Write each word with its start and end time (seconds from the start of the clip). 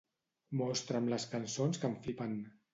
Mostra'm 0.61 1.11
les 1.13 1.29
cançons 1.35 1.81
que 1.85 1.91
em 1.93 1.97
flipen. 2.09 2.37